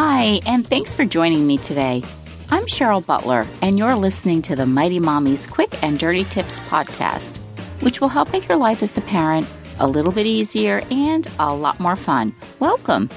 Hi, 0.00 0.38
and 0.46 0.64
thanks 0.64 0.94
for 0.94 1.04
joining 1.04 1.44
me 1.44 1.58
today. 1.58 2.04
I'm 2.50 2.66
Cheryl 2.66 3.04
Butler, 3.04 3.44
and 3.60 3.76
you're 3.76 3.96
listening 3.96 4.42
to 4.42 4.54
the 4.54 4.64
Mighty 4.64 5.00
Mommy's 5.00 5.44
Quick 5.44 5.82
and 5.82 5.98
Dirty 5.98 6.22
Tips 6.22 6.60
podcast, 6.60 7.38
which 7.80 8.00
will 8.00 8.08
help 8.08 8.30
make 8.30 8.46
your 8.46 8.58
life 8.58 8.80
as 8.84 8.96
a 8.96 9.00
parent 9.00 9.48
a 9.80 9.88
little 9.88 10.12
bit 10.12 10.24
easier 10.24 10.82
and 10.92 11.26
a 11.40 11.52
lot 11.52 11.80
more 11.80 11.96
fun. 11.96 12.32
Welcome. 12.60 13.10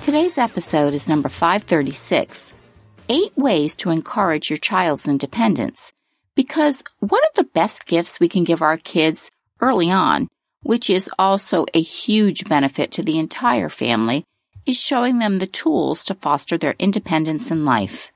Today's 0.00 0.38
episode 0.38 0.94
is 0.94 1.06
number 1.06 1.28
536 1.28 2.54
Eight 3.10 3.36
Ways 3.36 3.76
to 3.76 3.90
Encourage 3.90 4.48
Your 4.48 4.58
Child's 4.58 5.06
Independence. 5.06 5.92
Because 6.34 6.82
one 7.00 7.24
of 7.24 7.34
the 7.34 7.50
best 7.52 7.84
gifts 7.84 8.18
we 8.18 8.30
can 8.30 8.44
give 8.44 8.62
our 8.62 8.78
kids 8.78 9.30
early 9.60 9.90
on, 9.90 10.28
which 10.62 10.88
is 10.88 11.10
also 11.18 11.66
a 11.74 11.82
huge 11.82 12.48
benefit 12.48 12.90
to 12.92 13.02
the 13.02 13.18
entire 13.18 13.68
family, 13.68 14.24
is 14.66 14.78
showing 14.78 15.18
them 15.18 15.38
the 15.38 15.46
tools 15.46 16.04
to 16.04 16.14
foster 16.14 16.58
their 16.58 16.74
independence 16.78 17.50
in 17.50 17.64
life. 17.64 18.12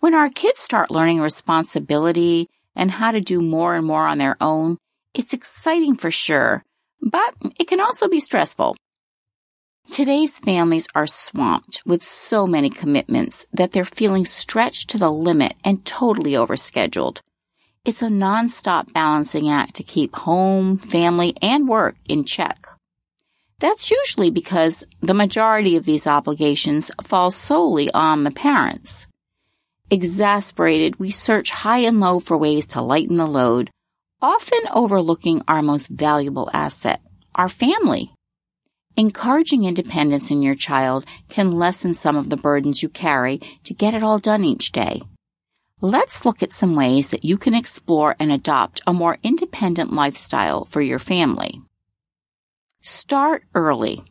When 0.00 0.14
our 0.14 0.28
kids 0.28 0.60
start 0.60 0.90
learning 0.90 1.20
responsibility 1.20 2.48
and 2.76 2.90
how 2.90 3.12
to 3.12 3.20
do 3.20 3.40
more 3.40 3.74
and 3.74 3.86
more 3.86 4.06
on 4.06 4.18
their 4.18 4.36
own, 4.40 4.78
it's 5.14 5.32
exciting 5.32 5.96
for 5.96 6.10
sure, 6.10 6.64
but 7.00 7.34
it 7.58 7.66
can 7.66 7.80
also 7.80 8.08
be 8.08 8.20
stressful. 8.20 8.76
Today's 9.90 10.38
families 10.38 10.86
are 10.94 11.06
swamped 11.06 11.80
with 11.86 12.02
so 12.02 12.46
many 12.46 12.68
commitments 12.68 13.46
that 13.52 13.72
they're 13.72 13.84
feeling 13.84 14.26
stretched 14.26 14.90
to 14.90 14.98
the 14.98 15.10
limit 15.10 15.54
and 15.64 15.84
totally 15.84 16.32
overscheduled. 16.32 17.20
It's 17.84 18.02
a 18.02 18.08
nonstop 18.08 18.92
balancing 18.92 19.48
act 19.48 19.76
to 19.76 19.82
keep 19.82 20.14
home, 20.14 20.76
family, 20.76 21.34
and 21.40 21.66
work 21.66 21.94
in 22.06 22.24
check. 22.24 22.66
That's 23.60 23.90
usually 23.90 24.30
because 24.30 24.84
the 25.00 25.14
majority 25.14 25.74
of 25.76 25.84
these 25.84 26.06
obligations 26.06 26.92
fall 27.02 27.32
solely 27.32 27.90
on 27.92 28.22
the 28.22 28.30
parents. 28.30 29.06
Exasperated, 29.90 31.00
we 31.00 31.10
search 31.10 31.50
high 31.50 31.78
and 31.78 31.98
low 31.98 32.20
for 32.20 32.36
ways 32.36 32.68
to 32.68 32.82
lighten 32.82 33.16
the 33.16 33.26
load, 33.26 33.70
often 34.22 34.60
overlooking 34.72 35.42
our 35.48 35.62
most 35.62 35.88
valuable 35.88 36.48
asset, 36.52 37.00
our 37.34 37.48
family. 37.48 38.12
Encouraging 38.96 39.64
independence 39.64 40.30
in 40.30 40.42
your 40.42 40.54
child 40.54 41.04
can 41.28 41.50
lessen 41.50 41.94
some 41.94 42.16
of 42.16 42.30
the 42.30 42.36
burdens 42.36 42.82
you 42.82 42.88
carry 42.88 43.40
to 43.64 43.74
get 43.74 43.94
it 43.94 44.02
all 44.02 44.18
done 44.18 44.44
each 44.44 44.70
day. 44.70 45.02
Let's 45.80 46.24
look 46.24 46.42
at 46.42 46.52
some 46.52 46.76
ways 46.76 47.08
that 47.08 47.24
you 47.24 47.38
can 47.38 47.54
explore 47.54 48.14
and 48.20 48.30
adopt 48.30 48.82
a 48.86 48.92
more 48.92 49.18
independent 49.22 49.92
lifestyle 49.92 50.64
for 50.64 50.80
your 50.80 50.98
family. 50.98 51.60
Start 52.80 53.42
early. 53.56 54.04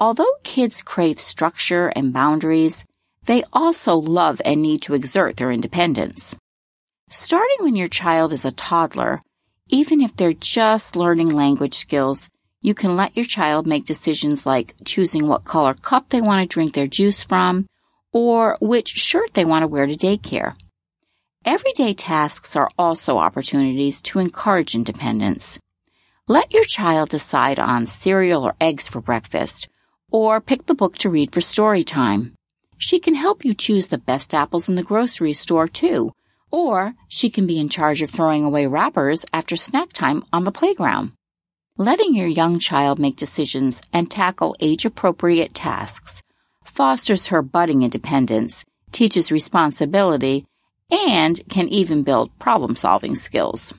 Although 0.00 0.32
kids 0.42 0.82
crave 0.82 1.20
structure 1.20 1.88
and 1.94 2.12
boundaries, 2.12 2.84
they 3.26 3.44
also 3.52 3.94
love 3.94 4.42
and 4.44 4.60
need 4.60 4.82
to 4.82 4.94
exert 4.94 5.36
their 5.36 5.52
independence. 5.52 6.34
Starting 7.08 7.58
when 7.60 7.76
your 7.76 7.88
child 7.88 8.32
is 8.32 8.44
a 8.44 8.50
toddler, 8.50 9.22
even 9.68 10.00
if 10.00 10.16
they're 10.16 10.32
just 10.32 10.96
learning 10.96 11.28
language 11.28 11.74
skills, 11.74 12.28
you 12.60 12.74
can 12.74 12.96
let 12.96 13.16
your 13.16 13.26
child 13.26 13.66
make 13.66 13.84
decisions 13.84 14.44
like 14.44 14.74
choosing 14.84 15.28
what 15.28 15.44
color 15.44 15.74
cup 15.74 16.08
they 16.08 16.20
want 16.20 16.42
to 16.42 16.52
drink 16.52 16.74
their 16.74 16.88
juice 16.88 17.22
from 17.22 17.66
or 18.12 18.56
which 18.60 18.88
shirt 18.88 19.34
they 19.34 19.44
want 19.44 19.62
to 19.62 19.68
wear 19.68 19.86
to 19.86 19.94
daycare. 19.94 20.56
Everyday 21.44 21.94
tasks 21.94 22.56
are 22.56 22.68
also 22.76 23.18
opportunities 23.18 24.02
to 24.02 24.18
encourage 24.18 24.74
independence. 24.74 25.60
Let 26.30 26.52
your 26.52 26.64
child 26.64 27.08
decide 27.08 27.58
on 27.58 27.86
cereal 27.86 28.44
or 28.44 28.54
eggs 28.60 28.86
for 28.86 29.00
breakfast, 29.00 29.66
or 30.12 30.42
pick 30.42 30.66
the 30.66 30.74
book 30.74 30.98
to 30.98 31.08
read 31.08 31.32
for 31.32 31.40
story 31.40 31.82
time. 31.82 32.34
She 32.76 32.98
can 32.98 33.14
help 33.14 33.46
you 33.46 33.54
choose 33.54 33.86
the 33.86 33.96
best 33.96 34.34
apples 34.34 34.68
in 34.68 34.74
the 34.74 34.82
grocery 34.82 35.32
store 35.32 35.66
too, 35.66 36.12
or 36.50 36.92
she 37.08 37.30
can 37.30 37.46
be 37.46 37.58
in 37.58 37.70
charge 37.70 38.02
of 38.02 38.10
throwing 38.10 38.44
away 38.44 38.66
wrappers 38.66 39.24
after 39.32 39.56
snack 39.56 39.94
time 39.94 40.22
on 40.30 40.44
the 40.44 40.52
playground. 40.52 41.12
Letting 41.78 42.14
your 42.14 42.26
young 42.26 42.58
child 42.58 42.98
make 42.98 43.16
decisions 43.16 43.80
and 43.94 44.10
tackle 44.10 44.54
age 44.60 44.84
appropriate 44.84 45.54
tasks 45.54 46.22
fosters 46.62 47.28
her 47.28 47.40
budding 47.40 47.84
independence, 47.84 48.66
teaches 48.92 49.32
responsibility, 49.32 50.44
and 50.90 51.40
can 51.48 51.70
even 51.70 52.02
build 52.02 52.38
problem 52.38 52.76
solving 52.76 53.14
skills. 53.14 53.72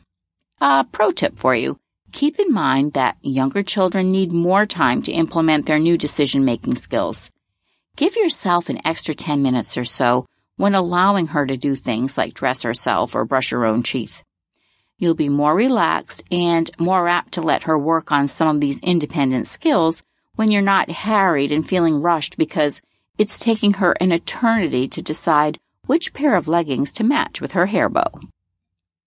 A 0.60 0.84
pro 0.92 1.12
tip 1.12 1.38
for 1.38 1.54
you 1.54 1.80
Keep 2.12 2.40
in 2.40 2.52
mind 2.52 2.94
that 2.94 3.18
younger 3.22 3.64
children 3.64 4.12
need 4.12 4.32
more 4.32 4.66
time 4.66 5.02
to 5.04 5.12
implement 5.12 5.66
their 5.66 5.80
new 5.80 5.98
decision 5.98 6.44
making 6.44 6.76
skills. 6.76 7.32
Give 7.96 8.16
yourself 8.16 8.70
an 8.70 8.80
extra 8.86 9.14
10 9.14 9.42
minutes 9.42 9.78
or 9.78 9.86
so 9.86 10.26
when 10.58 10.76
allowing 10.76 11.28
her 11.28 11.46
to 11.46 11.56
do 11.56 11.76
things 11.76 12.18
like 12.18 12.34
dress 12.34 12.64
herself 12.64 13.16
or 13.16 13.26
brush 13.26 13.52
her 13.52 13.66
own 13.66 13.84
teeth. 13.84 14.24
You'll 14.98 15.14
be 15.14 15.30
more 15.30 15.56
relaxed 15.56 16.24
and 16.32 16.70
more 16.78 17.08
apt 17.08 17.34
to 17.34 17.42
let 17.42 17.64
her 17.64 17.78
work 17.78 18.12
on 18.12 18.28
some 18.28 18.56
of 18.56 18.62
these 18.62 18.82
independent 18.82 19.48
skills 19.48 20.04
when 20.36 20.52
you're 20.52 20.62
not 20.62 20.90
harried 20.90 21.52
and 21.52 21.68
feeling 21.68 22.02
rushed 22.02 22.38
because 22.38 22.82
it's 23.18 23.40
taking 23.40 23.74
her 23.74 23.94
an 24.02 24.12
eternity 24.12 24.88
to 24.90 25.02
decide 25.02 25.60
which 25.86 26.14
pair 26.14 26.36
of 26.36 26.48
leggings 26.48 26.92
to 26.94 27.04
match 27.04 27.40
with 27.40 27.54
her 27.54 27.68
hair 27.68 27.88
bow. 27.88 28.12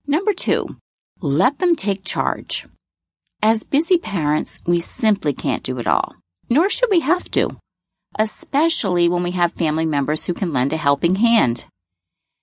Number 0.07 0.33
two, 0.33 0.77
let 1.21 1.59
them 1.59 1.77
take 1.77 2.05
charge. 2.05 2.67
As 3.45 3.65
busy 3.65 3.99
parents, 3.99 4.61
we 4.69 4.79
simply 4.79 5.33
can't 5.33 5.65
do 5.65 5.81
it 5.81 5.87
all, 5.89 6.15
nor 6.49 6.71
should 6.71 6.91
we 6.91 7.01
have 7.01 7.29
to, 7.33 7.59
especially 8.17 9.09
when 9.09 9.25
we 9.25 9.33
have 9.33 9.53
family 9.55 9.85
members 9.85 10.25
who 10.25 10.33
can 10.33 10.53
lend 10.53 10.73
a 10.73 10.77
helping 10.77 11.17
hand. 11.17 11.65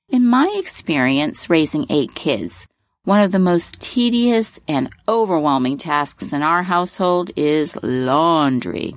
In 0.09 0.27
my 0.27 0.53
experience 0.57 1.49
raising 1.49 1.85
eight 1.89 2.13
kids, 2.15 2.67
one 3.05 3.21
of 3.21 3.31
the 3.31 3.39
most 3.39 3.79
tedious 3.79 4.59
and 4.67 4.89
overwhelming 5.07 5.77
tasks 5.77 6.33
in 6.33 6.43
our 6.43 6.63
household 6.63 7.31
is 7.37 7.81
laundry. 7.81 8.95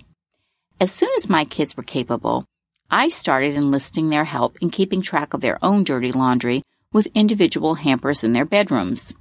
As 0.81 0.91
soon 0.91 1.11
as 1.17 1.29
my 1.29 1.45
kids 1.45 1.77
were 1.77 1.85
capable, 1.85 2.45
I 2.91 3.11
started 3.11 3.55
enlisting 3.55 4.09
their 4.09 4.25
help 4.25 4.57
in 4.61 4.71
keeping 4.71 5.03
track 5.03 5.35
of 5.35 5.41
their 5.41 5.65
own 5.65 5.85
dirty 5.85 6.11
laundry 6.11 6.65
with 6.93 7.07
individual 7.15 7.77
hampers 7.77 8.25
in 8.25 8.33
their 8.33 8.45
bedrooms. 8.45 9.15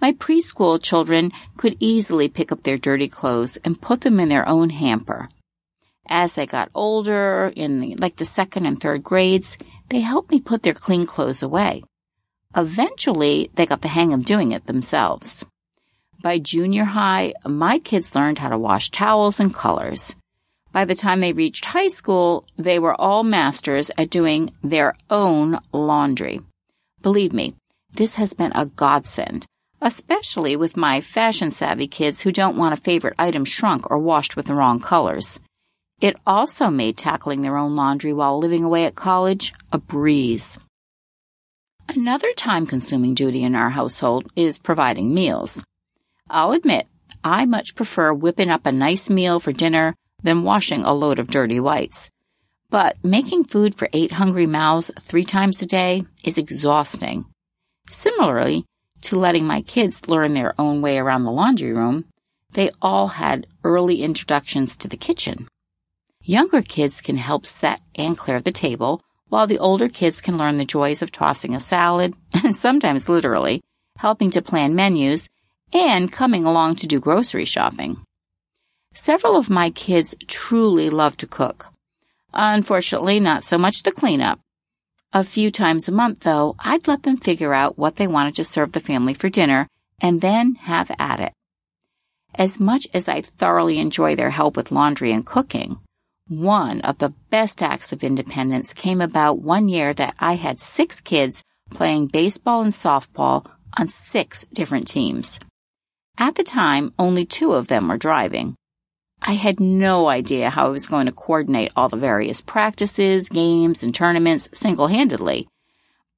My 0.00 0.12
preschool 0.12 0.82
children 0.82 1.30
could 1.56 1.76
easily 1.78 2.28
pick 2.28 2.50
up 2.50 2.62
their 2.62 2.78
dirty 2.78 3.08
clothes 3.08 3.58
and 3.58 3.80
put 3.80 4.00
them 4.00 4.18
in 4.18 4.30
their 4.30 4.48
own 4.48 4.70
hamper. 4.70 5.28
As 6.08 6.34
they 6.34 6.46
got 6.46 6.70
older, 6.74 7.52
in 7.54 7.96
like 7.96 8.16
the 8.16 8.24
second 8.24 8.66
and 8.66 8.80
third 8.80 9.02
grades, 9.02 9.58
they 9.90 10.00
helped 10.00 10.30
me 10.30 10.40
put 10.40 10.62
their 10.62 10.74
clean 10.74 11.06
clothes 11.06 11.42
away. 11.42 11.82
Eventually, 12.56 13.50
they 13.54 13.66
got 13.66 13.82
the 13.82 13.88
hang 13.88 14.12
of 14.12 14.24
doing 14.24 14.52
it 14.52 14.66
themselves. 14.66 15.44
By 16.22 16.38
junior 16.38 16.84
high, 16.84 17.34
my 17.46 17.78
kids 17.78 18.14
learned 18.14 18.38
how 18.38 18.48
to 18.48 18.58
wash 18.58 18.90
towels 18.90 19.38
and 19.38 19.54
colors. 19.54 20.16
By 20.72 20.84
the 20.84 20.94
time 20.94 21.20
they 21.20 21.32
reached 21.32 21.64
high 21.64 21.88
school, 21.88 22.44
they 22.56 22.78
were 22.78 23.00
all 23.00 23.22
masters 23.22 23.90
at 23.96 24.10
doing 24.10 24.52
their 24.62 24.94
own 25.10 25.58
laundry. 25.72 26.40
Believe 27.02 27.32
me, 27.32 27.54
this 27.92 28.16
has 28.16 28.34
been 28.34 28.52
a 28.54 28.66
godsend, 28.66 29.46
especially 29.80 30.56
with 30.56 30.76
my 30.76 31.00
fashion 31.00 31.50
savvy 31.50 31.86
kids 31.86 32.20
who 32.20 32.32
don't 32.32 32.56
want 32.56 32.72
a 32.72 32.82
favorite 32.82 33.14
item 33.18 33.44
shrunk 33.44 33.90
or 33.90 33.98
washed 33.98 34.36
with 34.36 34.46
the 34.46 34.54
wrong 34.54 34.78
colors. 34.78 35.40
It 36.00 36.16
also 36.26 36.70
made 36.70 36.96
tackling 36.96 37.42
their 37.42 37.56
own 37.56 37.76
laundry 37.76 38.12
while 38.12 38.38
living 38.38 38.64
away 38.64 38.84
at 38.84 38.94
college 38.94 39.52
a 39.72 39.78
breeze. 39.78 40.58
Another 41.88 42.32
time 42.34 42.66
consuming 42.66 43.14
duty 43.14 43.42
in 43.42 43.54
our 43.54 43.70
household 43.70 44.30
is 44.36 44.58
providing 44.58 45.12
meals. 45.12 45.62
I'll 46.28 46.52
admit, 46.52 46.86
I 47.24 47.44
much 47.44 47.74
prefer 47.74 48.12
whipping 48.12 48.50
up 48.50 48.64
a 48.64 48.72
nice 48.72 49.10
meal 49.10 49.40
for 49.40 49.52
dinner 49.52 49.94
than 50.22 50.44
washing 50.44 50.84
a 50.84 50.94
load 50.94 51.18
of 51.18 51.28
dirty 51.28 51.58
whites. 51.58 52.10
But 52.70 52.96
making 53.02 53.44
food 53.44 53.74
for 53.74 53.88
eight 53.92 54.12
hungry 54.12 54.46
mouths 54.46 54.90
three 55.00 55.24
times 55.24 55.60
a 55.60 55.66
day 55.66 56.04
is 56.24 56.38
exhausting. 56.38 57.26
Similarly 57.88 58.64
to 59.02 59.18
letting 59.18 59.46
my 59.46 59.62
kids 59.62 60.08
learn 60.08 60.34
their 60.34 60.54
own 60.58 60.82
way 60.82 60.98
around 60.98 61.24
the 61.24 61.32
laundry 61.32 61.72
room, 61.72 62.04
they 62.52 62.70
all 62.82 63.08
had 63.08 63.46
early 63.64 64.02
introductions 64.02 64.76
to 64.78 64.88
the 64.88 64.96
kitchen. 64.96 65.48
Younger 66.22 66.62
kids 66.62 67.00
can 67.00 67.16
help 67.16 67.46
set 67.46 67.80
and 67.94 68.16
clear 68.16 68.40
the 68.40 68.52
table, 68.52 69.02
while 69.28 69.46
the 69.46 69.58
older 69.58 69.88
kids 69.88 70.20
can 70.20 70.36
learn 70.36 70.58
the 70.58 70.64
joys 70.64 71.02
of 71.02 71.12
tossing 71.12 71.54
a 71.54 71.60
salad, 71.60 72.14
and 72.34 72.54
sometimes 72.66 73.08
literally, 73.08 73.62
helping 73.98 74.30
to 74.32 74.42
plan 74.42 74.74
menus, 74.74 75.28
and 75.72 76.12
coming 76.12 76.44
along 76.44 76.76
to 76.76 76.86
do 76.86 77.00
grocery 77.00 77.44
shopping. 77.44 77.98
Several 78.92 79.36
of 79.36 79.48
my 79.48 79.70
kids 79.70 80.14
truly 80.26 80.90
love 80.90 81.16
to 81.18 81.26
cook. 81.26 81.66
Unfortunately, 82.34 83.20
not 83.20 83.44
so 83.44 83.56
much 83.56 83.82
the 83.82 83.92
cleanup. 83.92 84.40
A 85.12 85.24
few 85.24 85.50
times 85.50 85.88
a 85.88 85.92
month, 85.92 86.20
though, 86.20 86.54
I'd 86.60 86.86
let 86.86 87.02
them 87.02 87.16
figure 87.16 87.52
out 87.52 87.76
what 87.76 87.96
they 87.96 88.06
wanted 88.06 88.36
to 88.36 88.44
serve 88.44 88.70
the 88.70 88.78
family 88.78 89.12
for 89.12 89.28
dinner 89.28 89.66
and 90.00 90.20
then 90.20 90.54
have 90.54 90.92
at 91.00 91.18
it. 91.18 91.32
As 92.36 92.60
much 92.60 92.86
as 92.94 93.08
I 93.08 93.22
thoroughly 93.22 93.80
enjoy 93.80 94.14
their 94.14 94.30
help 94.30 94.56
with 94.56 94.70
laundry 94.70 95.10
and 95.10 95.26
cooking, 95.26 95.80
one 96.28 96.80
of 96.82 96.98
the 96.98 97.12
best 97.28 97.60
acts 97.60 97.92
of 97.92 98.04
independence 98.04 98.72
came 98.72 99.00
about 99.00 99.40
one 99.40 99.68
year 99.68 99.92
that 99.94 100.14
I 100.20 100.34
had 100.34 100.60
six 100.60 101.00
kids 101.00 101.42
playing 101.70 102.06
baseball 102.06 102.62
and 102.62 102.72
softball 102.72 103.50
on 103.76 103.88
six 103.88 104.44
different 104.54 104.86
teams. 104.86 105.40
At 106.18 106.36
the 106.36 106.44
time, 106.44 106.94
only 107.00 107.24
two 107.24 107.54
of 107.54 107.66
them 107.66 107.88
were 107.88 107.98
driving. 107.98 108.54
I 109.22 109.34
had 109.34 109.60
no 109.60 110.08
idea 110.08 110.50
how 110.50 110.66
I 110.66 110.70
was 110.70 110.86
going 110.86 111.06
to 111.06 111.12
coordinate 111.12 111.72
all 111.76 111.88
the 111.88 111.96
various 111.96 112.40
practices, 112.40 113.28
games, 113.28 113.82
and 113.82 113.94
tournaments 113.94 114.48
single 114.52 114.86
handedly. 114.86 115.48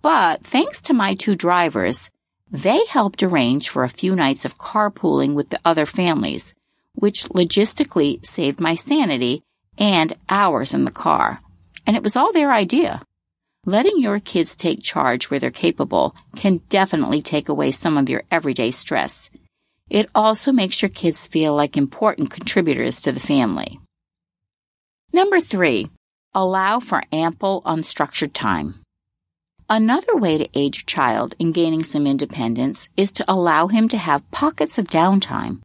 But 0.02 0.44
thanks 0.44 0.80
to 0.82 0.94
my 0.94 1.14
two 1.14 1.34
drivers, 1.34 2.10
they 2.50 2.84
helped 2.86 3.22
arrange 3.22 3.68
for 3.68 3.82
a 3.82 3.88
few 3.88 4.14
nights 4.14 4.44
of 4.44 4.58
carpooling 4.58 5.34
with 5.34 5.50
the 5.50 5.60
other 5.64 5.86
families, 5.86 6.54
which 6.94 7.24
logistically 7.24 8.24
saved 8.24 8.60
my 8.60 8.74
sanity 8.74 9.42
and 9.78 10.14
hours 10.28 10.74
in 10.74 10.84
the 10.84 10.90
car. 10.90 11.40
And 11.86 11.96
it 11.96 12.02
was 12.02 12.14
all 12.14 12.32
their 12.32 12.52
idea. 12.52 13.02
Letting 13.64 14.00
your 14.00 14.18
kids 14.20 14.56
take 14.56 14.82
charge 14.82 15.30
where 15.30 15.40
they're 15.40 15.50
capable 15.50 16.14
can 16.36 16.58
definitely 16.68 17.22
take 17.22 17.48
away 17.48 17.70
some 17.70 17.96
of 17.96 18.10
your 18.10 18.24
everyday 18.30 18.70
stress. 18.70 19.30
It 19.92 20.08
also 20.14 20.52
makes 20.52 20.80
your 20.80 20.88
kids 20.88 21.26
feel 21.26 21.54
like 21.54 21.76
important 21.76 22.30
contributors 22.30 23.02
to 23.02 23.12
the 23.12 23.20
family. 23.20 23.78
Number 25.12 25.38
three, 25.38 25.90
allow 26.32 26.80
for 26.80 27.02
ample 27.12 27.60
unstructured 27.66 28.32
time. 28.32 28.76
Another 29.68 30.16
way 30.16 30.38
to 30.38 30.48
aid 30.58 30.76
your 30.76 30.86
child 30.86 31.34
in 31.38 31.52
gaining 31.52 31.82
some 31.82 32.06
independence 32.06 32.88
is 32.96 33.12
to 33.12 33.24
allow 33.30 33.66
him 33.66 33.86
to 33.90 33.98
have 33.98 34.30
pockets 34.30 34.78
of 34.78 34.86
downtime. 34.86 35.60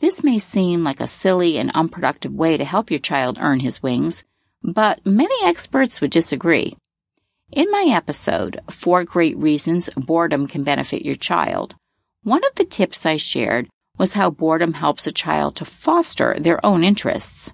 This 0.00 0.24
may 0.24 0.40
seem 0.40 0.82
like 0.82 0.98
a 0.98 1.06
silly 1.06 1.56
and 1.56 1.70
unproductive 1.70 2.34
way 2.34 2.56
to 2.56 2.64
help 2.64 2.90
your 2.90 2.98
child 2.98 3.38
earn 3.40 3.60
his 3.60 3.80
wings, 3.80 4.24
but 4.60 5.06
many 5.06 5.36
experts 5.44 6.00
would 6.00 6.10
disagree. 6.10 6.76
In 7.52 7.70
my 7.70 7.84
episode, 7.94 8.58
Four 8.72 9.04
Great 9.04 9.36
Reasons 9.36 9.88
Boredom 9.96 10.48
Can 10.48 10.64
Benefit 10.64 11.04
Your 11.04 11.14
Child, 11.14 11.76
one 12.22 12.44
of 12.44 12.54
the 12.56 12.64
tips 12.64 13.06
I 13.06 13.16
shared 13.16 13.68
was 13.98 14.14
how 14.14 14.30
boredom 14.30 14.74
helps 14.74 15.06
a 15.06 15.12
child 15.12 15.56
to 15.56 15.64
foster 15.64 16.36
their 16.38 16.64
own 16.64 16.84
interests. 16.84 17.52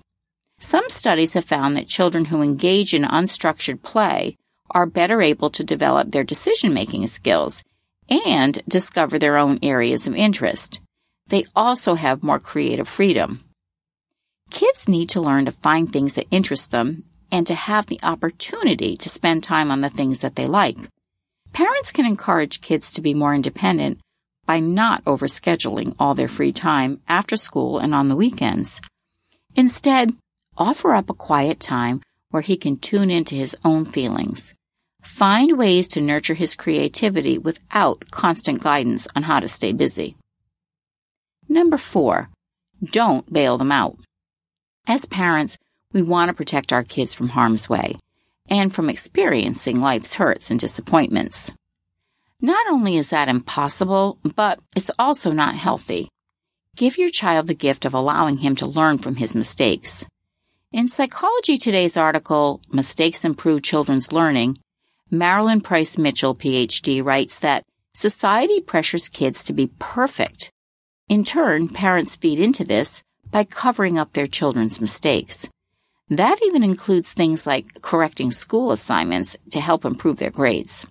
Some 0.59 0.89
studies 0.89 1.33
have 1.35 1.45
found 1.45 1.77
that 1.77 1.89
children 1.89 2.27
who 2.27 2.43
engage 2.43 2.95
in 2.95 3.03
unstructured 3.03 3.83
play 3.83 4.37
are 4.71 4.87
better 4.87 5.21
able 5.23 5.51
to 5.51 5.65
develop 5.65 6.11
their 6.11 6.25
decision 6.25 6.73
making 6.73 7.07
skills 7.07 7.63
and 8.09 8.63
discover 8.69 9.19
their 9.19 9.37
own 9.37 9.59
areas 9.63 10.07
of 10.07 10.15
interest. 10.15 10.81
They 11.29 11.45
also 11.55 11.95
have 11.95 12.23
more 12.23 12.39
creative 12.39 12.89
freedom. 12.89 13.41
Kids 14.51 14.89
need 14.89 15.09
to 15.11 15.21
learn 15.21 15.47
to 15.47 15.53
find 15.53 15.91
things 15.91 16.15
that 16.15 16.27
interest 16.31 16.71
them 16.71 17.05
and 17.31 17.47
to 17.47 17.55
have 17.55 17.87
the 17.87 18.01
opportunity 18.03 18.97
to 18.97 19.09
spend 19.09 19.43
time 19.43 19.71
on 19.71 19.81
the 19.81 19.91
things 19.91 20.21
that 20.21 20.37
they 20.37 20.47
like. 20.47 20.77
Parents 21.53 21.93
can 21.93 22.07
encourage 22.07 22.61
kids 22.61 22.93
to 22.93 23.01
be 23.01 23.15
more 23.15 23.35
independent 23.35 24.01
by 24.47 24.61
not 24.61 25.05
overscheduling 25.05 25.95
all 25.99 26.15
their 26.15 26.29
free 26.29 26.53
time 26.53 27.01
after 27.09 27.37
school 27.37 27.79
and 27.79 27.95
on 27.95 28.09
the 28.09 28.17
weekends. 28.17 28.81
Instead, 29.57 30.15
offer 30.57 30.95
up 30.95 31.11
a 31.11 31.15
quiet 31.15 31.61
time 31.61 32.01
where 32.31 32.43
he 32.43 32.57
can 32.57 32.77
tune 32.77 33.11
into 33.11 33.35
his 33.35 33.57
own 33.65 33.85
feelings. 33.85 34.55
Find 35.03 35.57
ways 35.57 35.89
to 35.89 36.01
nurture 36.01 36.35
his 36.35 36.55
creativity 36.55 37.39
without 37.39 38.11
constant 38.11 38.63
guidance 38.63 39.07
on 39.15 39.23
how 39.23 39.41
to 39.41 39.49
stay 39.49 39.73
busy. 39.73 40.17
Number 41.49 41.77
four, 41.77 42.31
don't 42.83 43.31
bail 43.33 43.59
them 43.59 43.71
out. 43.71 43.99
As 44.87 45.05
parents, 45.07 45.59
we 45.93 46.03
want 46.03 46.29
to 46.29 46.35
protect 46.35 46.73
our 46.73 46.83
kids 46.83 47.15
from 47.15 47.29
harm's 47.29 47.69
way 47.69 47.97
and 48.49 48.75
from 48.75 48.91
experiencing 48.91 49.81
life's 49.81 50.15
hurts 50.15 50.51
and 50.51 50.59
disappointments. 50.59 51.53
Not 52.45 52.67
only 52.69 52.99
is 52.99 53.09
that 53.09 53.31
impossible, 53.31 54.19
but 54.37 54.61
it's 54.77 54.91
also 54.99 55.33
not 55.33 55.55
healthy. 55.55 56.11
Give 56.77 56.99
your 56.99 57.09
child 57.09 57.47
the 57.47 57.55
gift 57.55 57.87
of 57.87 57.95
allowing 57.95 58.37
him 58.37 58.55
to 58.57 58.67
learn 58.67 58.99
from 58.99 59.17
his 59.17 59.35
mistakes. 59.35 60.05
In 60.71 60.87
Psychology 60.89 61.57
Today's 61.57 61.97
article, 61.97 62.61
Mistakes 62.71 63.25
Improve 63.25 63.63
Children's 63.63 64.13
Learning, 64.13 64.59
Marilyn 65.11 65.63
Price 65.63 65.97
Mitchell, 65.97 66.35
PhD, 66.35 67.03
writes 67.03 67.39
that 67.39 67.65
society 67.95 68.61
pressures 68.61 69.09
kids 69.09 69.43
to 69.45 69.55
be 69.55 69.71
perfect. 69.79 70.51
In 71.09 71.25
turn, 71.25 71.71
parents 71.71 72.15
feed 72.15 72.39
into 72.39 72.63
this 72.63 73.03
by 73.31 73.45
covering 73.45 73.97
up 73.97 74.13
their 74.13 74.27
children's 74.27 74.83
mistakes. 74.83 75.49
That 76.11 76.43
even 76.43 76.63
includes 76.63 77.11
things 77.11 77.47
like 77.47 77.81
correcting 77.81 78.33
school 78.33 78.71
assignments 78.71 79.35
to 79.53 79.61
help 79.61 79.87
improve 79.87 80.19
their 80.19 80.31
grades. 80.31 80.87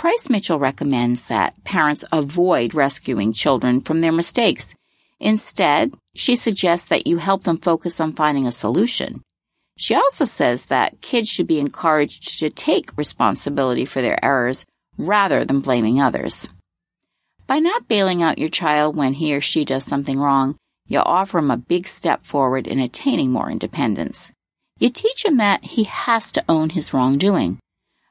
Price 0.00 0.30
Mitchell 0.30 0.58
recommends 0.58 1.26
that 1.26 1.62
parents 1.62 2.06
avoid 2.10 2.72
rescuing 2.72 3.34
children 3.34 3.82
from 3.82 4.00
their 4.00 4.12
mistakes. 4.12 4.74
Instead, 5.18 5.92
she 6.14 6.36
suggests 6.36 6.88
that 6.88 7.06
you 7.06 7.18
help 7.18 7.44
them 7.44 7.58
focus 7.58 8.00
on 8.00 8.14
finding 8.14 8.46
a 8.46 8.50
solution. 8.50 9.20
She 9.76 9.94
also 9.94 10.24
says 10.24 10.64
that 10.64 11.02
kids 11.02 11.28
should 11.28 11.46
be 11.46 11.58
encouraged 11.58 12.38
to 12.38 12.48
take 12.48 12.96
responsibility 12.96 13.84
for 13.84 14.00
their 14.00 14.18
errors 14.24 14.64
rather 14.96 15.44
than 15.44 15.60
blaming 15.60 16.00
others. 16.00 16.48
By 17.46 17.58
not 17.58 17.86
bailing 17.86 18.22
out 18.22 18.38
your 18.38 18.48
child 18.48 18.96
when 18.96 19.12
he 19.12 19.34
or 19.34 19.42
she 19.42 19.66
does 19.66 19.84
something 19.84 20.18
wrong, 20.18 20.56
you 20.88 21.00
offer 21.00 21.40
him 21.40 21.50
a 21.50 21.58
big 21.58 21.86
step 21.86 22.22
forward 22.22 22.66
in 22.66 22.80
attaining 22.80 23.32
more 23.32 23.50
independence. 23.50 24.32
You 24.78 24.88
teach 24.88 25.26
him 25.26 25.36
that 25.36 25.62
he 25.62 25.84
has 25.84 26.32
to 26.32 26.44
own 26.48 26.70
his 26.70 26.94
wrongdoing. 26.94 27.58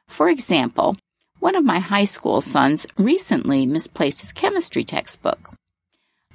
For 0.08 0.30
example, 0.30 0.96
one 1.40 1.56
of 1.56 1.64
my 1.64 1.80
high 1.80 2.06
school 2.06 2.42
sons 2.42 2.86
recently 2.98 3.66
misplaced 3.66 4.22
his 4.22 4.34
chemistry 4.34 4.84
textbook. 4.84 5.52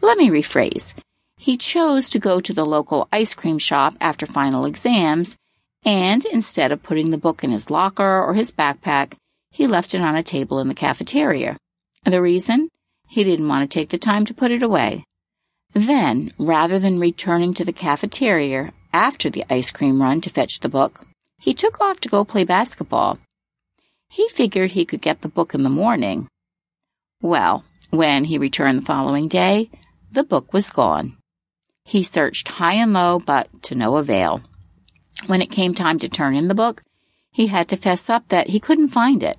Let 0.00 0.18
me 0.18 0.30
rephrase. 0.30 0.94
He 1.36 1.56
chose 1.56 2.08
to 2.10 2.18
go 2.18 2.40
to 2.40 2.52
the 2.52 2.64
local 2.64 3.08
ice 3.12 3.34
cream 3.34 3.58
shop 3.58 3.94
after 4.00 4.26
final 4.26 4.64
exams, 4.64 5.36
and 5.84 6.24
instead 6.24 6.72
of 6.72 6.82
putting 6.82 7.10
the 7.10 7.18
book 7.18 7.44
in 7.44 7.50
his 7.50 7.70
locker 7.70 8.22
or 8.22 8.34
his 8.34 8.50
backpack, 8.50 9.14
he 9.50 9.66
left 9.66 9.94
it 9.94 10.00
on 10.00 10.16
a 10.16 10.22
table 10.22 10.58
in 10.58 10.68
the 10.68 10.74
cafeteria. 10.74 11.56
The 12.04 12.22
reason? 12.22 12.70
He 13.06 13.24
didn't 13.24 13.48
want 13.48 13.70
to 13.70 13.74
take 13.78 13.90
the 13.90 13.98
time 13.98 14.24
to 14.26 14.34
put 14.34 14.50
it 14.50 14.62
away. 14.62 15.04
Then, 15.74 16.32
rather 16.38 16.78
than 16.78 16.98
returning 16.98 17.52
to 17.54 17.64
the 17.64 17.72
cafeteria 17.72 18.72
after 18.92 19.28
the 19.28 19.44
ice 19.50 19.70
cream 19.70 20.00
run 20.00 20.20
to 20.22 20.30
fetch 20.30 20.60
the 20.60 20.68
book, 20.68 21.00
he 21.38 21.52
took 21.52 21.80
off 21.80 22.00
to 22.00 22.08
go 22.08 22.24
play 22.24 22.44
basketball 22.44 23.18
he 24.14 24.28
figured 24.28 24.70
he 24.70 24.84
could 24.84 25.00
get 25.00 25.22
the 25.22 25.28
book 25.28 25.54
in 25.54 25.64
the 25.64 25.68
morning. 25.68 26.28
Well, 27.20 27.64
when 27.90 28.22
he 28.26 28.38
returned 28.38 28.78
the 28.78 28.84
following 28.84 29.26
day, 29.26 29.70
the 30.12 30.22
book 30.22 30.52
was 30.52 30.70
gone. 30.70 31.16
He 31.84 32.04
searched 32.04 32.46
high 32.46 32.74
and 32.74 32.92
low, 32.92 33.18
but 33.18 33.48
to 33.64 33.74
no 33.74 33.96
avail. 33.96 34.40
When 35.26 35.42
it 35.42 35.50
came 35.50 35.74
time 35.74 35.98
to 35.98 36.08
turn 36.08 36.36
in 36.36 36.46
the 36.46 36.54
book, 36.54 36.82
he 37.32 37.48
had 37.48 37.66
to 37.70 37.76
fess 37.76 38.08
up 38.08 38.28
that 38.28 38.50
he 38.50 38.60
couldn't 38.60 38.94
find 39.00 39.20
it. 39.20 39.36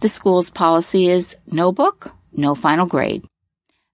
The 0.00 0.08
school's 0.08 0.48
policy 0.48 1.10
is 1.10 1.36
no 1.46 1.70
book, 1.70 2.14
no 2.32 2.54
final 2.54 2.86
grade. 2.86 3.26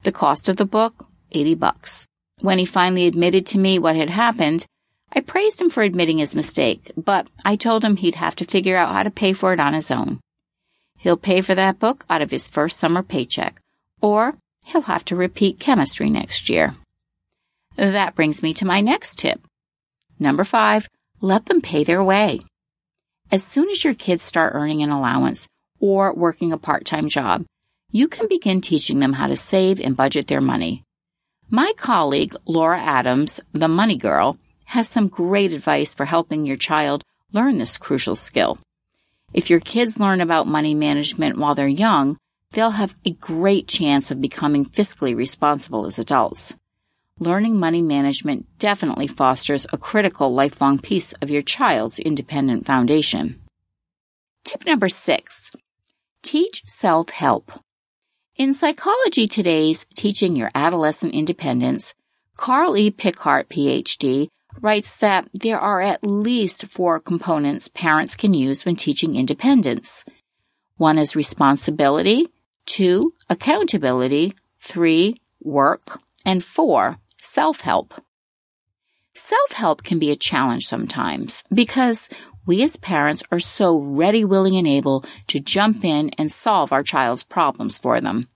The 0.05 0.12
cost 0.12 0.49
of 0.49 0.59
the 0.59 0.64
book, 0.64 1.07
80 1.33 1.57
bucks. 1.57 2.07
When 2.40 2.61
he 2.61 2.67
finally 2.67 3.09
admitted 3.09 3.47
to 3.47 3.59
me 3.59 3.81
what 3.81 3.97
had 3.97 4.11
happened, 4.11 4.64
I 5.12 5.21
praised 5.21 5.61
him 5.61 5.71
for 5.71 5.83
admitting 5.83 6.19
his 6.19 6.35
mistake, 6.35 6.93
but 6.97 7.29
I 7.45 7.57
told 7.57 7.85
him 7.85 7.97
he'd 7.97 8.17
have 8.17 8.37
to 8.37 8.45
figure 8.45 8.77
out 8.77 8.93
how 8.93 9.03
to 9.03 9.11
pay 9.11 9.33
for 9.33 9.53
it 9.53 9.61
on 9.61 9.73
his 9.75 9.91
own. 9.91 10.21
He'll 10.99 11.17
pay 11.17 11.41
for 11.41 11.55
that 11.55 11.79
book 11.79 12.05
out 12.11 12.23
of 12.23 12.31
his 12.31 12.49
first 12.49 12.79
summer 12.79 13.03
paycheck, 13.03 13.61
or 14.00 14.37
he'll 14.67 14.83
have 14.83 15.05
to 15.07 15.17
repeat 15.17 15.59
chemistry 15.59 16.11
next 16.11 16.49
year. 16.49 16.75
That 17.77 18.15
brings 18.15 18.43
me 18.43 18.53
to 18.55 18.67
my 18.67 18.81
next 18.81 19.19
tip. 19.19 19.41
Number 20.19 20.45
five, 20.45 20.88
let 21.21 21.47
them 21.47 21.61
pay 21.61 21.85
their 21.85 22.03
way. 22.03 22.41
As 23.31 23.45
soon 23.45 23.71
as 23.71 23.85
your 23.85 23.95
kids 23.95 24.23
start 24.23 24.55
earning 24.55 24.83
an 24.83 24.91
allowance 24.91 25.49
or 25.81 26.12
working 26.12 26.53
a 26.53 26.59
part-time 26.59 27.09
job, 27.09 27.45
you 27.91 28.09
can 28.09 28.29
begin 28.29 28.61
teaching 28.61 28.99
them 28.99 29.12
how 29.15 29.29
to 29.29 29.37
save 29.37 29.81
and 29.81 29.97
budget 29.97 30.27
their 30.27 30.41
money. 30.41 30.83
My 31.49 31.73
colleague, 31.77 32.35
Laura 32.47 32.79
Adams, 32.79 33.41
the 33.53 33.69
money 33.69 33.97
girl, 33.97 34.37
has 34.68 34.87
some 34.87 35.08
great 35.08 35.52
advice 35.52 35.94
for 35.94 36.04
helping 36.04 36.44
your 36.44 36.56
child 36.56 37.02
learn 37.32 37.56
this 37.56 37.78
crucial 37.78 38.14
skill. 38.14 38.58
If 39.32 39.48
your 39.48 39.60
kids 39.60 39.98
learn 39.98 40.20
about 40.20 40.46
money 40.46 40.75
management 40.75 41.38
while 41.38 41.54
they're 41.54 41.66
young, 41.66 42.18
they'll 42.52 42.70
have 42.70 42.94
a 43.04 43.12
great 43.12 43.66
chance 43.66 44.10
of 44.10 44.20
becoming 44.20 44.66
fiscally 44.66 45.16
responsible 45.16 45.87
as 45.87 45.98
adults. 45.98 46.54
Learning 47.18 47.58
money 47.58 47.80
management 47.80 48.46
definitely 48.58 49.06
fosters 49.06 49.66
a 49.72 49.78
critical 49.78 50.32
lifelong 50.32 50.78
piece 50.78 51.14
of 51.14 51.30
your 51.30 51.42
child's 51.42 51.98
independent 51.98 52.66
foundation. 52.66 53.40
Tip 54.44 54.66
number 54.66 54.88
six. 54.90 55.50
Teach 56.22 56.62
self-help. 56.66 57.52
In 58.37 58.52
Psychology 58.52 59.26
Today's 59.26 59.87
Teaching 59.94 60.37
Your 60.37 60.50
Adolescent 60.54 61.14
Independence, 61.14 61.94
Carl 62.37 62.76
E. 62.76 62.90
Pickhardt, 62.90 63.48
PhD, 63.48 64.28
writes 64.62 64.97
that 64.97 65.29
there 65.33 65.59
are 65.59 65.81
at 65.81 66.05
least 66.05 66.67
four 66.67 67.00
components 67.00 67.69
parents 67.69 68.17
can 68.17 68.35
use 68.35 68.65
when 68.65 68.77
teaching 68.77 69.17
independence. 69.17 70.05
One 70.77 70.99
is 70.99 71.17
responsibility, 71.17 72.29
two, 72.67 73.15
accountability, 73.29 74.35
three, 74.59 75.21
work, 75.41 76.00
and 76.25 76.45
four, 76.45 76.99
self-help. 77.19 77.95
Self-help 79.15 79.83
can 79.83 79.99
be 79.99 80.11
a 80.11 80.17
challenge 80.17 80.67
sometimes 80.67 81.45
because 81.53 82.09
we 82.47 82.62
as 82.62 82.77
parents 82.77 83.23
are 83.31 83.41
so 83.41 83.79
ready, 83.79 84.25
willing, 84.25 84.57
and 84.57 84.67
able 84.67 85.05
to 85.27 85.41
jump 85.41 85.85
in 85.85 86.11
and 86.17 86.33
solve 86.33 86.73
our 86.73 86.83
child's 86.83 87.23
problems 87.23 87.77
for 87.77 88.00
them. 88.00 88.29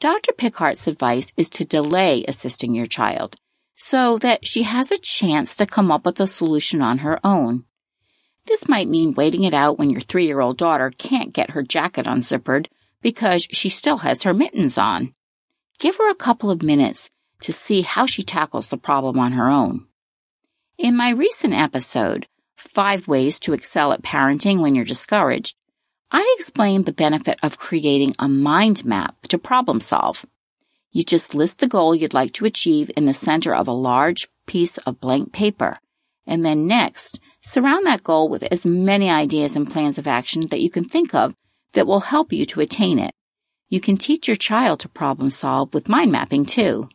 Dr. 0.00 0.32
Pickhardt's 0.32 0.86
advice 0.86 1.32
is 1.36 1.50
to 1.50 1.64
delay 1.64 2.24
assisting 2.26 2.74
your 2.74 2.86
child 2.86 3.36
so 3.80 4.18
that 4.18 4.44
she 4.44 4.64
has 4.64 4.90
a 4.90 4.98
chance 4.98 5.54
to 5.54 5.64
come 5.64 5.92
up 5.92 6.04
with 6.04 6.18
a 6.18 6.26
solution 6.26 6.82
on 6.82 6.98
her 6.98 7.24
own. 7.24 7.64
This 8.44 8.68
might 8.68 8.88
mean 8.88 9.14
waiting 9.14 9.44
it 9.44 9.54
out 9.54 9.78
when 9.78 9.88
your 9.88 10.00
three-year-old 10.00 10.58
daughter 10.58 10.90
can't 10.98 11.32
get 11.32 11.50
her 11.50 11.62
jacket 11.62 12.04
unzippered 12.04 12.66
because 13.02 13.46
she 13.52 13.68
still 13.68 13.98
has 13.98 14.24
her 14.24 14.34
mittens 14.34 14.78
on. 14.78 15.14
Give 15.78 15.94
her 15.94 16.10
a 16.10 16.16
couple 16.16 16.50
of 16.50 16.64
minutes 16.64 17.08
to 17.42 17.52
see 17.52 17.82
how 17.82 18.04
she 18.04 18.24
tackles 18.24 18.66
the 18.66 18.78
problem 18.78 19.16
on 19.16 19.32
her 19.32 19.48
own. 19.48 19.86
In 20.76 20.96
my 20.96 21.10
recent 21.10 21.54
episode, 21.54 22.26
Five 22.56 23.06
Ways 23.06 23.38
to 23.40 23.52
Excel 23.52 23.92
at 23.92 24.02
Parenting 24.02 24.60
When 24.60 24.74
You're 24.74 24.84
Discouraged, 24.84 25.54
I 26.10 26.34
explained 26.36 26.84
the 26.84 26.92
benefit 26.92 27.38
of 27.44 27.58
creating 27.58 28.16
a 28.18 28.28
mind 28.28 28.84
map 28.84 29.22
to 29.28 29.38
problem 29.38 29.80
solve. 29.80 30.26
You 30.90 31.04
just 31.04 31.34
list 31.34 31.58
the 31.58 31.68
goal 31.68 31.94
you'd 31.94 32.14
like 32.14 32.32
to 32.34 32.46
achieve 32.46 32.90
in 32.96 33.04
the 33.04 33.14
center 33.14 33.54
of 33.54 33.68
a 33.68 33.72
large 33.72 34.28
piece 34.46 34.78
of 34.78 35.00
blank 35.00 35.32
paper. 35.32 35.78
And 36.26 36.44
then 36.44 36.66
next, 36.66 37.20
surround 37.42 37.86
that 37.86 38.02
goal 38.02 38.28
with 38.28 38.42
as 38.44 38.64
many 38.64 39.10
ideas 39.10 39.56
and 39.56 39.70
plans 39.70 39.98
of 39.98 40.06
action 40.06 40.46
that 40.48 40.60
you 40.60 40.70
can 40.70 40.84
think 40.84 41.14
of 41.14 41.34
that 41.72 41.86
will 41.86 42.00
help 42.00 42.32
you 42.32 42.44
to 42.46 42.60
attain 42.60 42.98
it. 42.98 43.12
You 43.68 43.80
can 43.80 43.98
teach 43.98 44.28
your 44.28 44.36
child 44.36 44.80
to 44.80 44.88
problem 44.88 45.30
solve 45.30 45.74
with 45.74 45.88
mind 45.88 46.10
mapping 46.10 46.46
too. 46.46 46.88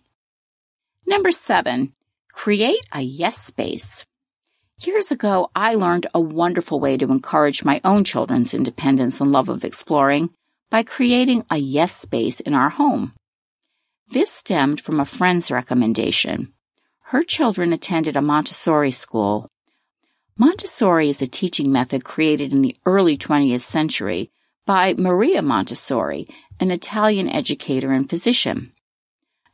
Number 1.05 1.31
seven, 1.31 1.93
create 2.31 2.81
a 2.91 3.01
yes 3.01 3.37
space. 3.37 4.05
Years 4.83 5.11
ago, 5.11 5.51
I 5.55 5.75
learned 5.75 6.07
a 6.13 6.19
wonderful 6.19 6.79
way 6.79 6.97
to 6.97 7.11
encourage 7.11 7.63
my 7.63 7.79
own 7.83 8.03
children's 8.03 8.55
independence 8.55 9.21
and 9.21 9.31
love 9.31 9.49
of 9.49 9.63
exploring 9.63 10.31
by 10.71 10.81
creating 10.81 11.45
a 11.51 11.57
yes 11.57 11.95
space 11.95 12.39
in 12.39 12.55
our 12.55 12.69
home. 12.69 13.13
This 14.13 14.31
stemmed 14.31 14.79
from 14.79 14.99
a 14.99 15.05
friend's 15.05 15.49
recommendation. 15.49 16.53
Her 17.05 17.23
children 17.23 17.73
attended 17.73 18.15
a 18.15 18.21
Montessori 18.21 18.91
school. 18.91 19.49
Montessori 20.37 21.09
is 21.09 21.23
a 21.23 21.25
teaching 21.25 21.71
method 21.71 22.03
created 22.03 22.53
in 22.53 22.61
the 22.61 22.75
early 22.85 23.17
20th 23.17 23.63
century 23.63 24.29
by 24.67 24.93
Maria 24.93 25.41
Montessori, 25.41 26.27
an 26.59 26.69
Italian 26.69 27.27
educator 27.27 27.91
and 27.91 28.07
physician. 28.07 28.71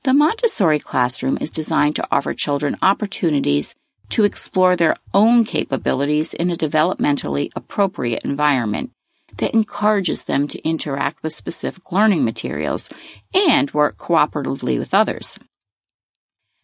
The 0.04 0.14
Montessori 0.14 0.80
classroom 0.80 1.38
is 1.40 1.52
designed 1.52 1.96
to 1.96 2.08
offer 2.12 2.34
children 2.34 2.76
opportunities 2.82 3.76
to 4.10 4.26
explore 4.26 4.76
their 4.76 4.98
own 5.14 5.46
capabilities 5.46 6.34
in 6.34 6.52
a 6.52 6.58
developmentally 6.58 7.50
appropriate 7.56 8.26
environment 8.26 8.92
that 9.38 9.54
encourages 9.54 10.26
them 10.26 10.48
to 10.48 10.68
interact 10.68 11.24
with 11.24 11.34
specific 11.34 11.92
learning 11.92 12.24
materials 12.24 12.90
and 13.34 13.72
work 13.72 13.98
cooperatively 13.98 14.78
with 14.78 14.94
others. 14.94 15.38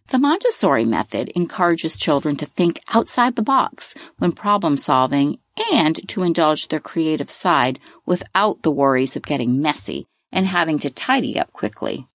The 0.10 0.20
Montessori 0.20 0.86
method 0.86 1.30
encourages 1.36 1.98
children 1.98 2.36
to 2.38 2.46
think 2.46 2.80
outside 2.94 3.36
the 3.36 3.42
box 3.42 3.96
when 4.18 4.34
problem 4.34 4.78
solving 4.78 5.40
and 5.72 6.08
to 6.10 6.22
indulge 6.22 6.68
their 6.68 6.80
creative 6.80 7.32
side 7.32 7.80
without 8.06 8.62
the 8.62 8.72
worries 8.72 9.16
of 9.16 9.24
getting 9.24 9.62
messy 9.62 10.06
and 10.32 10.46
having 10.46 10.78
to 10.80 10.90
tidy 10.92 11.40
up 11.40 11.52
quickly. 11.54 12.08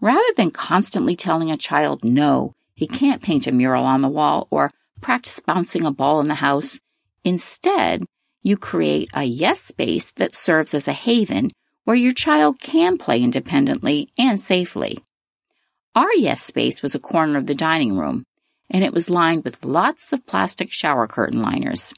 Rather 0.00 0.32
than 0.36 0.52
constantly 0.52 1.16
telling 1.16 1.50
a 1.50 1.56
child 1.56 2.04
no, 2.04 2.54
he 2.74 2.86
can't 2.86 3.22
paint 3.22 3.48
a 3.48 3.52
mural 3.52 3.84
on 3.84 4.02
the 4.02 4.08
wall 4.08 4.46
or 4.50 4.70
practice 5.00 5.40
bouncing 5.44 5.84
a 5.84 5.90
ball 5.90 6.20
in 6.20 6.28
the 6.28 6.34
house, 6.34 6.78
instead, 7.24 8.02
you 8.42 8.56
create 8.56 9.10
a 9.14 9.24
yes 9.24 9.60
space 9.60 10.12
that 10.12 10.34
serves 10.34 10.74
as 10.74 10.88
a 10.88 10.92
haven 10.92 11.50
where 11.84 11.96
your 11.96 12.12
child 12.12 12.60
can 12.60 12.98
play 12.98 13.22
independently 13.22 14.10
and 14.18 14.38
safely. 14.38 14.98
Our 15.94 16.12
yes 16.14 16.42
space 16.42 16.82
was 16.82 16.94
a 16.94 17.00
corner 17.00 17.38
of 17.38 17.46
the 17.46 17.54
dining 17.54 17.96
room, 17.96 18.24
and 18.70 18.84
it 18.84 18.92
was 18.92 19.10
lined 19.10 19.44
with 19.44 19.64
lots 19.64 20.12
of 20.12 20.26
plastic 20.26 20.70
shower 20.70 21.06
curtain 21.06 21.42
liners, 21.42 21.94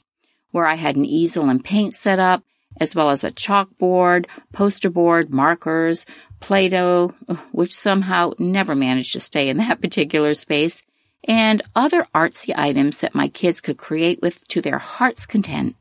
where 0.52 0.66
I 0.66 0.76
had 0.76 0.96
an 0.96 1.04
easel 1.04 1.48
and 1.48 1.64
paint 1.64 1.94
set 1.94 2.18
up, 2.18 2.44
as 2.80 2.94
well 2.94 3.10
as 3.10 3.24
a 3.24 3.32
chalkboard, 3.32 4.26
poster 4.52 4.90
board, 4.90 5.30
markers, 5.30 6.06
Play-Doh, 6.38 7.08
which 7.52 7.74
somehow 7.74 8.32
never 8.38 8.74
managed 8.74 9.12
to 9.14 9.20
stay 9.20 9.48
in 9.48 9.58
that 9.58 9.80
particular 9.82 10.34
space, 10.34 10.82
and 11.24 11.62
other 11.74 12.06
artsy 12.14 12.54
items 12.56 12.98
that 12.98 13.14
my 13.14 13.28
kids 13.28 13.60
could 13.60 13.76
create 13.76 14.22
with 14.22 14.46
to 14.48 14.62
their 14.62 14.78
heart's 14.78 15.26
content. 15.26 15.76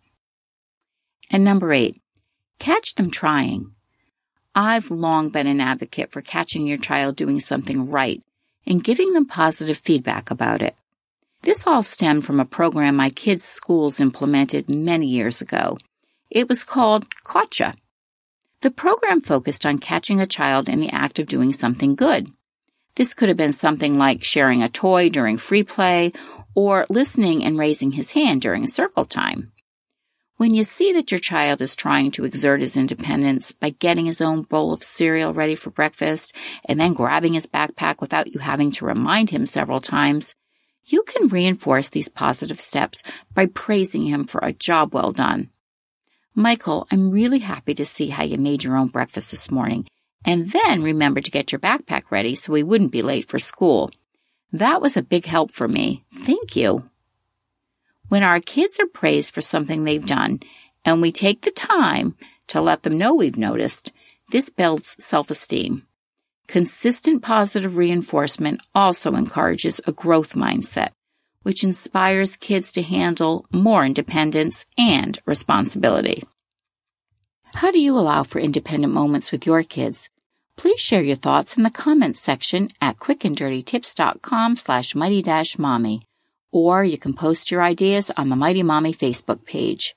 And 1.30 1.44
number 1.44 1.72
eight, 1.72 2.02
catch 2.60 2.96
them 2.96 3.12
trying. 3.12 3.74
I've 4.56 4.90
long 4.90 5.30
been 5.30 5.48
an 5.48 5.62
advocate 5.62 6.12
for 6.12 6.22
catching 6.22 6.66
your 6.66 6.78
child 6.78 7.16
doing 7.16 7.40
something 7.40 7.90
right 7.90 8.22
and 8.66 8.84
giving 8.84 9.14
them 9.14 9.26
positive 9.26 9.78
feedback 9.78 10.32
about 10.32 10.62
it. 10.62 10.76
This 11.42 11.66
all 11.66 11.84
stemmed 11.84 12.26
from 12.26 12.40
a 12.40 12.46
program 12.46 12.96
my 12.96 13.10
kids' 13.10 13.44
schools 13.44 14.00
implemented 14.00 14.70
many 14.70 15.08
years 15.08 15.40
ago. 15.40 15.78
It 16.30 16.50
was 16.50 16.64
called 16.64 17.08
Caught-Ya. 17.24 17.72
The 18.62 18.72
program 18.72 19.22
focused 19.22 19.66
on 19.66 19.80
catching 19.80 20.20
a 20.20 20.28
child 20.28 20.68
in 20.68 20.82
the 20.82 20.90
act 20.90 21.18
of 21.18 21.28
doing 21.28 21.54
something 21.54 21.96
good. 21.96 22.28
This 22.96 23.14
could 23.14 23.30
have 23.30 23.38
been 23.38 23.54
something 23.54 23.98
like 23.98 24.24
sharing 24.24 24.62
a 24.62 24.68
toy 24.68 25.10
during 25.10 25.38
free 25.38 25.64
play 25.64 26.12
or 26.54 26.86
listening 26.90 27.46
and 27.46 27.58
raising 27.58 27.94
his 27.94 28.12
hand 28.12 28.42
during 28.42 28.68
circle 28.68 29.06
time. 29.06 29.54
When 30.40 30.54
you 30.54 30.64
see 30.64 30.94
that 30.94 31.12
your 31.12 31.20
child 31.20 31.60
is 31.60 31.76
trying 31.76 32.12
to 32.12 32.24
exert 32.24 32.62
his 32.62 32.78
independence 32.78 33.52
by 33.52 33.72
getting 33.72 34.06
his 34.06 34.22
own 34.22 34.44
bowl 34.44 34.72
of 34.72 34.82
cereal 34.82 35.34
ready 35.34 35.54
for 35.54 35.70
breakfast 35.70 36.34
and 36.64 36.80
then 36.80 36.94
grabbing 36.94 37.34
his 37.34 37.46
backpack 37.46 38.00
without 38.00 38.34
you 38.34 38.40
having 38.40 38.72
to 38.72 38.86
remind 38.86 39.32
him 39.32 39.46
several 39.46 39.82
times, 39.82 40.36
you 40.86 41.04
can 41.04 41.28
reinforce 41.28 41.90
these 41.90 42.08
positive 42.08 42.62
steps 42.62 43.04
by 43.34 43.48
praising 43.48 44.06
him 44.06 44.24
for 44.24 44.40
a 44.42 44.54
job 44.54 44.94
well 44.94 45.12
done. 45.12 45.50
Michael, 46.34 46.88
I'm 46.90 47.12
really 47.12 47.40
happy 47.40 47.74
to 47.74 47.84
see 47.84 48.08
how 48.08 48.24
you 48.24 48.38
made 48.38 48.64
your 48.64 48.78
own 48.78 48.88
breakfast 48.88 49.32
this 49.32 49.52
morning. 49.52 49.88
And 50.24 50.52
then 50.52 50.84
remember 50.84 51.20
to 51.20 51.32
get 51.32 51.52
your 51.52 51.60
backpack 51.60 52.04
ready 52.12 52.36
so 52.36 52.54
we 52.54 52.64
wouldn't 52.64 52.94
be 52.94 53.02
late 53.02 53.28
for 53.28 53.40
school. 53.40 53.90
That 54.54 54.82
was 54.82 54.96
a 54.96 55.04
big 55.04 55.26
help 55.26 55.52
for 55.52 55.68
me. 55.68 56.06
Thank 56.14 56.56
you. 56.56 56.89
When 58.10 58.24
our 58.24 58.40
kids 58.40 58.80
are 58.80 58.88
praised 58.88 59.34
for 59.34 59.42
something 59.42 59.84
they've 59.84 60.06
done, 60.06 60.42
and 60.84 61.02
we 61.02 61.12
take 61.12 61.42
the 61.42 61.52
time 61.52 62.16
to 62.48 62.62
let 62.62 62.84
them 62.84 62.98
know 62.98 63.14
we've 63.14 63.38
noticed. 63.38 63.92
This 64.32 64.50
builds 64.50 64.96
self 65.04 65.32
esteem. 65.32 65.86
Consistent 66.48 67.22
positive 67.22 67.78
reinforcement 67.78 68.62
also 68.74 69.14
encourages 69.14 69.80
a 69.86 69.92
growth 69.92 70.34
mindset, 70.34 70.90
which 71.44 71.64
inspires 71.64 72.36
kids 72.36 72.72
to 72.72 72.82
handle 72.82 73.46
more 73.52 73.86
independence 73.86 74.66
and 74.78 75.20
responsibility. 75.26 76.24
How 77.54 77.72
do 77.72 77.80
you 77.80 77.98
allow 77.98 78.24
for 78.24 78.40
independent 78.40 78.94
moments 78.94 79.32
with 79.32 79.46
your 79.46 79.64
kids? 79.64 80.10
Please 80.56 80.80
share 80.80 81.04
your 81.04 81.16
thoughts 81.16 81.56
in 81.56 81.64
the 81.64 81.70
comments 81.70 82.20
section 82.20 82.68
at 82.82 82.98
quickanddirtytips.com 82.98 84.56
slash 84.56 84.96
mighty 84.96 85.22
dash 85.22 85.58
mommy, 85.58 86.02
or 86.52 86.84
you 86.84 86.98
can 86.98 87.14
post 87.14 87.52
your 87.52 87.62
ideas 87.62 88.12
on 88.18 88.30
the 88.30 88.36
Mighty 88.36 88.64
Mommy 88.64 88.94
Facebook 88.94 89.46
page. 89.46 89.96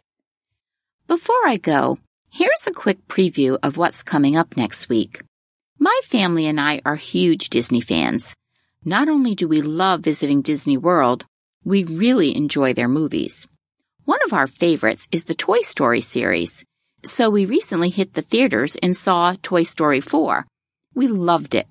Before 1.07 1.47
I 1.47 1.57
go, 1.57 1.99
here's 2.31 2.67
a 2.67 2.73
quick 2.73 3.07
preview 3.09 3.59
of 3.63 3.77
what's 3.77 4.03
coming 4.03 4.37
up 4.37 4.57
next 4.57 4.89
week. 4.89 5.23
My 5.79 5.99
family 6.05 6.47
and 6.47 6.61
I 6.61 6.81
are 6.85 6.97
huge 6.97 7.51
Disney 7.51 7.81
fans. 7.81 8.35
Not 8.85 9.09
only 9.09 9.35
do 9.35 9.49
we 9.49 9.63
love 9.63 10.01
visiting 10.01 10.43
Disney 10.43 10.77
World, 10.77 11.25
we 11.65 11.85
really 11.85 12.37
enjoy 12.37 12.73
their 12.73 12.89
movies. 12.89 13.47
One 14.05 14.21
of 14.25 14.33
our 14.33 14.47
favorites 14.47 15.07
is 15.13 15.25
the 15.25 15.35
Toy 15.35 15.61
Story 15.61 16.01
series. 16.01 16.65
So 17.05 17.31
we 17.31 17.47
recently 17.47 17.89
hit 17.89 18.15
the 18.15 18.23
theaters 18.23 18.77
and 18.83 18.97
saw 18.97 19.35
Toy 19.43 19.63
Story 19.63 20.01
4. 20.01 20.47
We 20.95 21.07
loved 21.09 21.55
it. 21.55 21.67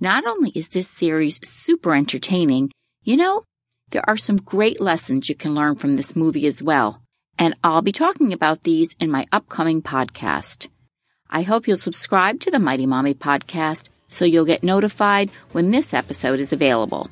Not 0.00 0.26
only 0.26 0.50
is 0.54 0.68
this 0.68 0.88
series 0.88 1.40
super 1.48 1.94
entertaining, 1.94 2.70
you 3.02 3.16
know, 3.16 3.44
there 3.90 4.08
are 4.08 4.16
some 4.16 4.36
great 4.36 4.80
lessons 4.80 5.28
you 5.28 5.34
can 5.34 5.54
learn 5.54 5.76
from 5.76 5.96
this 5.96 6.16
movie 6.16 6.46
as 6.46 6.62
well. 6.62 7.00
And 7.38 7.54
I'll 7.62 7.82
be 7.82 7.92
talking 7.92 8.32
about 8.32 8.62
these 8.62 8.94
in 9.00 9.10
my 9.10 9.26
upcoming 9.32 9.82
podcast. 9.82 10.68
I 11.30 11.42
hope 11.42 11.66
you'll 11.66 11.76
subscribe 11.76 12.40
to 12.40 12.50
the 12.50 12.58
Mighty 12.58 12.86
Mommy 12.86 13.14
podcast 13.14 13.88
so 14.08 14.24
you'll 14.24 14.44
get 14.44 14.62
notified 14.62 15.30
when 15.52 15.70
this 15.70 15.92
episode 15.92 16.40
is 16.40 16.52
available. 16.52 17.08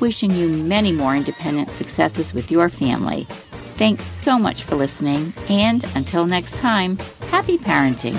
Wishing 0.00 0.30
you 0.30 0.48
many 0.48 0.92
more 0.92 1.16
independent 1.16 1.70
successes 1.70 2.34
with 2.34 2.50
your 2.50 2.68
family. 2.68 3.24
Thanks 3.76 4.06
so 4.06 4.38
much 4.38 4.64
for 4.64 4.76
listening, 4.76 5.32
and 5.48 5.84
until 5.94 6.26
next 6.26 6.58
time, 6.58 6.98
happy 7.30 7.58
parenting. 7.58 8.18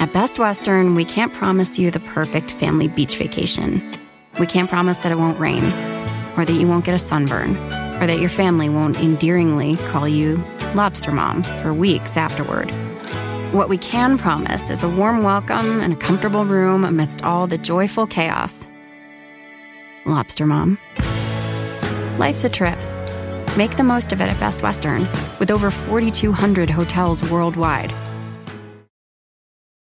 At 0.00 0.12
Best 0.12 0.38
Western, 0.38 0.94
we 0.94 1.04
can't 1.04 1.32
promise 1.32 1.78
you 1.78 1.90
the 1.90 2.00
perfect 2.00 2.52
family 2.52 2.88
beach 2.88 3.16
vacation. 3.16 3.98
We 4.38 4.46
can't 4.46 4.68
promise 4.68 4.98
that 4.98 5.12
it 5.12 5.18
won't 5.18 5.38
rain 5.40 5.64
or 6.36 6.44
that 6.44 6.54
you 6.54 6.66
won't 6.66 6.84
get 6.84 6.94
a 6.94 6.98
sunburn, 6.98 7.56
or 8.00 8.06
that 8.06 8.18
your 8.20 8.28
family 8.28 8.68
won't 8.68 8.98
endearingly 8.98 9.76
call 9.88 10.08
you 10.08 10.42
Lobster 10.74 11.12
Mom 11.12 11.42
for 11.62 11.72
weeks 11.72 12.16
afterward. 12.16 12.72
What 13.54 13.68
we 13.68 13.78
can 13.78 14.18
promise 14.18 14.68
is 14.68 14.82
a 14.82 14.88
warm 14.88 15.22
welcome 15.22 15.80
and 15.80 15.92
a 15.92 15.96
comfortable 15.96 16.44
room 16.44 16.84
amidst 16.84 17.22
all 17.22 17.46
the 17.46 17.56
joyful 17.56 18.04
chaos. 18.04 18.66
Lobster 20.04 20.44
Mom. 20.44 20.76
Life's 22.18 22.42
a 22.42 22.48
trip. 22.48 22.76
Make 23.56 23.76
the 23.76 23.84
most 23.84 24.12
of 24.12 24.20
it 24.20 24.24
at 24.24 24.40
Best 24.40 24.64
Western, 24.64 25.06
with 25.38 25.52
over 25.52 25.70
4,200 25.70 26.68
hotels 26.68 27.22
worldwide 27.30 27.92